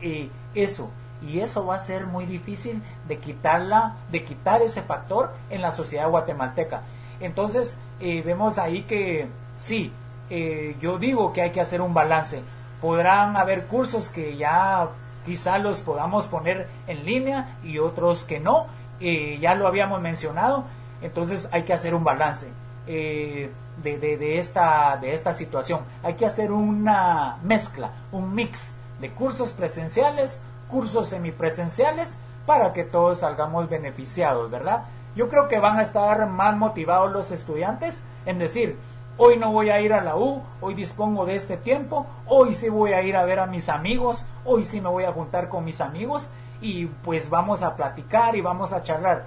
[0.00, 0.90] y eso.
[1.26, 5.70] Y eso va a ser muy difícil de quitarla, de quitar ese factor en la
[5.70, 6.82] sociedad guatemalteca.
[7.20, 9.92] Entonces, eh, vemos ahí que sí,
[10.30, 12.42] eh, yo digo que hay que hacer un balance.
[12.80, 14.88] Podrán haber cursos que ya
[15.24, 18.66] quizá los podamos poner en línea y otros que no.
[19.00, 20.64] Eh, ya lo habíamos mencionado.
[21.00, 22.52] Entonces hay que hacer un balance
[22.86, 23.50] de,
[23.82, 25.80] de, esta, de esta situación.
[26.02, 30.40] Hay que hacer una mezcla, un mix de cursos presenciales,
[30.74, 34.86] cursos semipresenciales, para que todos salgamos beneficiados, ¿verdad?
[35.14, 38.76] Yo creo que van a estar más motivados los estudiantes en decir,
[39.16, 42.68] hoy no voy a ir a la U, hoy dispongo de este tiempo, hoy sí
[42.68, 45.64] voy a ir a ver a mis amigos, hoy sí me voy a juntar con
[45.64, 46.28] mis amigos
[46.60, 49.26] y pues vamos a platicar y vamos a charlar.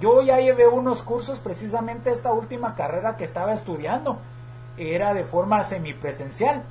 [0.00, 4.16] yo ya llevé unos cursos, precisamente esta última carrera que estaba estudiando,
[4.78, 6.62] era de forma semipresencial.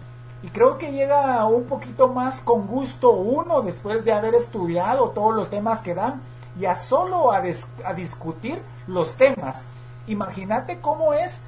[0.43, 5.35] Y creo que llega un poquito más con gusto uno después de haber estudiado todos
[5.35, 6.21] los temas que dan,
[6.59, 7.41] ya solo a,
[7.85, 9.67] a discutir los temas.
[10.07, 11.41] Imagínate cómo es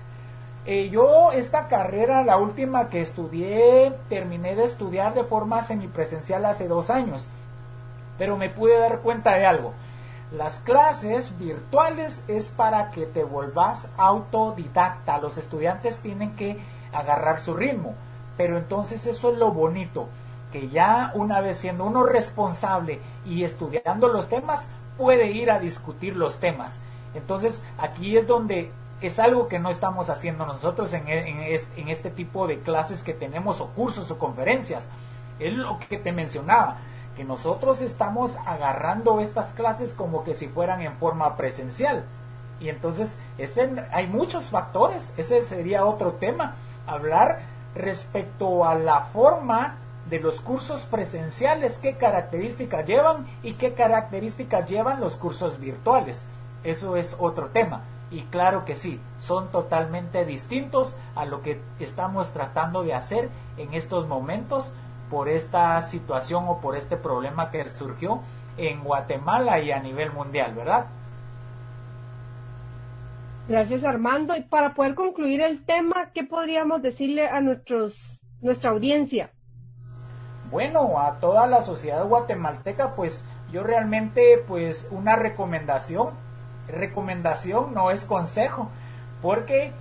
[0.65, 6.69] eh, yo esta carrera, la última que estudié, terminé de estudiar de forma semipresencial hace
[6.69, 7.27] dos años,
[8.17, 9.73] pero me pude dar cuenta de algo.
[10.31, 15.17] Las clases virtuales es para que te vuelvas autodidacta.
[15.17, 16.59] Los estudiantes tienen que
[16.93, 17.93] agarrar su ritmo.
[18.37, 20.07] Pero entonces eso es lo bonito,
[20.51, 24.67] que ya una vez siendo uno responsable y estudiando los temas,
[24.97, 26.79] puede ir a discutir los temas.
[27.13, 28.71] Entonces aquí es donde
[29.01, 33.59] es algo que no estamos haciendo nosotros en, en, este tipo de clases que tenemos
[33.59, 34.87] o cursos o conferencias.
[35.39, 36.77] Es lo que te mencionaba,
[37.15, 42.05] que nosotros estamos agarrando estas clases como que si fueran en forma presencial.
[42.61, 46.55] Y entonces ese, hay muchos factores, ese sería otro tema,
[46.87, 47.41] hablar
[47.75, 49.77] respecto a la forma
[50.09, 56.27] de los cursos presenciales, qué características llevan y qué características llevan los cursos virtuales.
[56.63, 57.81] Eso es otro tema.
[58.11, 63.73] Y claro que sí, son totalmente distintos a lo que estamos tratando de hacer en
[63.73, 64.71] estos momentos
[65.09, 68.19] por esta situación o por este problema que surgió
[68.57, 70.85] en Guatemala y a nivel mundial, ¿verdad?
[73.47, 74.35] Gracias Armando.
[74.35, 79.31] Y para poder concluir el tema, ¿qué podríamos decirle a nuestros, nuestra audiencia?
[80.49, 86.11] Bueno, a toda la sociedad guatemalteca, pues yo realmente, pues una recomendación
[86.67, 88.69] recomendación, no es consejo,
[89.21, 89.71] porque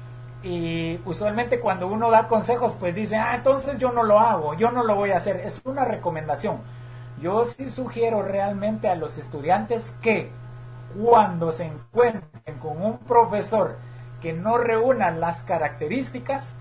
[0.43, 4.73] y usualmente cuando uno da consejos, pues dice, ah, entonces yo no lo hago, yo
[4.73, 6.59] no lo voy a hacer, es una recomendación.
[7.21, 10.33] Yo sí sugiero realmente a los estudiantes que
[10.99, 13.77] cuando se encuentren con un profesor
[14.21, 16.55] que no reúna las características,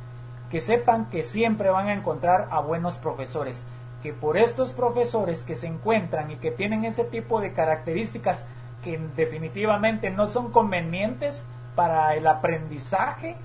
[0.49, 3.67] que sepan que siempre van a encontrar a buenos profesores,
[4.01, 8.45] que por estos profesores que se encuentran y que tienen ese tipo de características,
[8.83, 13.35] que definitivamente no son convenientes para el aprendizaje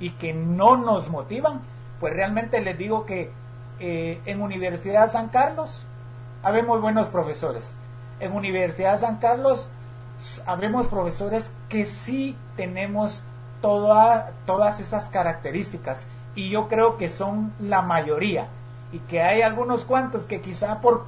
[0.00, 1.60] y que no nos motivan,
[2.00, 3.30] pues realmente les digo que
[3.78, 5.86] eh, en Universidad San Carlos
[6.42, 7.78] habemos buenos profesores.
[8.20, 9.70] En Universidad San Carlos
[10.46, 13.22] habemos profesores que sí tenemos
[13.60, 16.06] toda, todas esas características.
[16.34, 18.48] Y yo creo que son la mayoría.
[18.92, 21.06] Y que hay algunos cuantos que quizá por,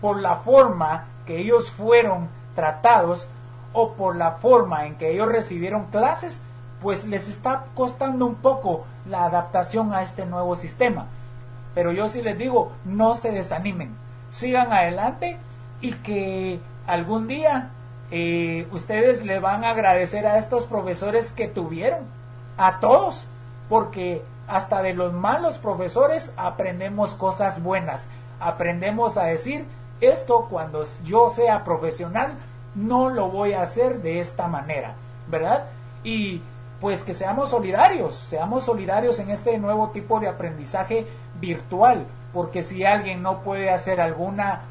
[0.00, 3.28] por la forma que ellos fueron tratados
[3.72, 6.40] o por la forma en que ellos recibieron clases,
[6.82, 11.06] pues les está costando un poco la adaptación a este nuevo sistema.
[11.74, 13.96] Pero yo sí les digo, no se desanimen,
[14.30, 15.38] sigan adelante
[15.80, 17.70] y que algún día
[18.14, 22.00] eh, ustedes le van a agradecer a estos profesores que tuvieron,
[22.58, 23.26] a todos,
[23.70, 29.64] porque hasta de los malos profesores aprendemos cosas buenas, aprendemos a decir,
[30.02, 32.36] esto cuando yo sea profesional
[32.74, 34.94] no lo voy a hacer de esta manera,
[35.28, 35.70] ¿verdad?
[36.04, 36.42] Y
[36.82, 41.06] pues que seamos solidarios, seamos solidarios en este nuevo tipo de aprendizaje
[41.40, 42.04] virtual,
[42.34, 44.64] porque si alguien no puede hacer alguna,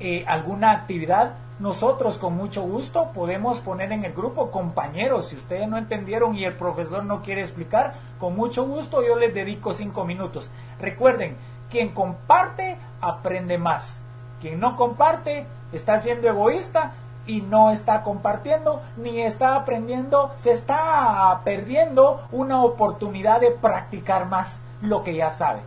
[0.00, 5.68] eh, alguna actividad, nosotros con mucho gusto podemos poner en el grupo compañeros, si ustedes
[5.68, 10.04] no entendieron y el profesor no quiere explicar, con mucho gusto yo les dedico cinco
[10.04, 10.50] minutos.
[10.80, 11.36] Recuerden,
[11.70, 14.02] quien comparte aprende más.
[14.40, 16.94] Quien no comparte está siendo egoísta
[17.26, 24.64] y no está compartiendo ni está aprendiendo, se está perdiendo una oportunidad de practicar más
[24.80, 25.60] lo que ya sabe.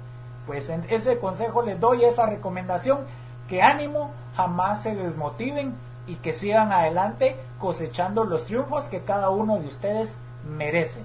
[0.46, 3.00] Pues en ese consejo les doy esa recomendación,
[3.48, 9.60] que ánimo, jamás se desmotiven y que sigan adelante cosechando los triunfos que cada uno
[9.60, 11.02] de ustedes merece.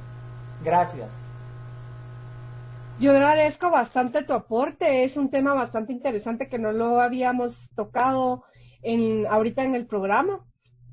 [0.62, 1.08] Gracias.
[2.98, 8.44] Yo agradezco bastante tu aporte, es un tema bastante interesante que no lo habíamos tocado
[8.82, 10.44] en, ahorita en el programa.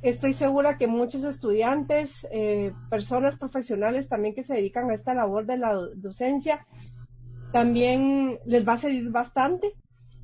[0.01, 5.47] Estoy segura que muchos estudiantes, eh, personas profesionales también que se dedican a esta labor
[5.47, 6.66] de la docencia,
[7.51, 9.74] también les va a servir bastante.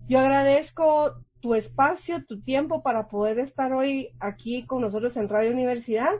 [0.07, 5.51] Yo agradezco tu espacio, tu tiempo para poder estar hoy aquí con nosotros en Radio
[5.51, 6.13] Universidad,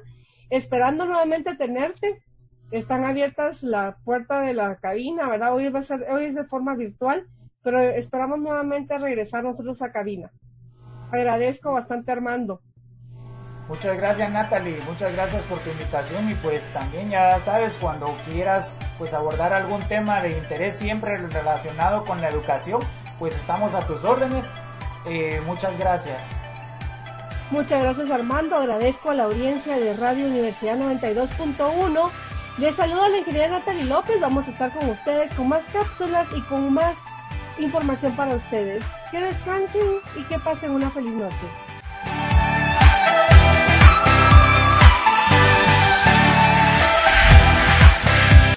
[0.50, 2.22] esperando nuevamente tenerte
[2.72, 5.54] están abiertas la puerta de la cabina, ¿verdad?
[5.54, 7.26] Hoy va a ser, hoy es de forma virtual,
[7.62, 10.30] pero esperamos nuevamente regresar nosotros a cabina.
[11.10, 12.62] Agradezco bastante Armando.
[13.70, 18.78] Muchas gracias Natalie, muchas gracias por tu invitación y pues también ya sabes cuando quieras
[18.98, 22.82] pues abordar algún tema de interés siempre relacionado con la educación,
[23.20, 24.52] pues estamos a tus órdenes.
[25.06, 26.22] Eh, muchas gracias.
[27.52, 32.10] Muchas gracias Armando, agradezco a la audiencia de Radio Universidad 92.1.
[32.58, 36.28] Les saludo a la ingeniera Natalie López, vamos a estar con ustedes con más cápsulas
[36.36, 36.96] y con más
[37.60, 38.84] información para ustedes.
[39.12, 41.48] Que descansen y que pasen una feliz noche.